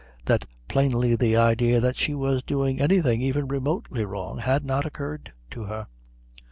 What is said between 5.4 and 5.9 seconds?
to her.